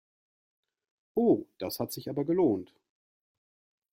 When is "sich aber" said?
1.91-2.25